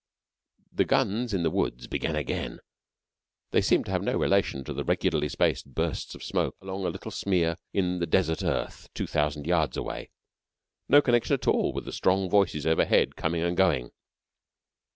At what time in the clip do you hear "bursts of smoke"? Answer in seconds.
5.75-6.55